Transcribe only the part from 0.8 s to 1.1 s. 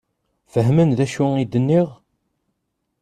d